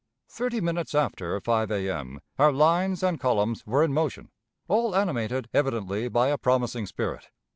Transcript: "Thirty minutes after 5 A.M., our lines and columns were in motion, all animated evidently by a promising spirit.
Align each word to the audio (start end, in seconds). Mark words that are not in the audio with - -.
"Thirty 0.29 0.59
minutes 0.61 0.95
after 0.95 1.39
5 1.39 1.69
A.M., 1.69 2.21
our 2.39 2.51
lines 2.51 3.03
and 3.03 3.19
columns 3.19 3.67
were 3.67 3.83
in 3.83 3.93
motion, 3.93 4.31
all 4.67 4.95
animated 4.95 5.47
evidently 5.53 6.09
by 6.09 6.29
a 6.29 6.39
promising 6.39 6.87
spirit. 6.87 7.29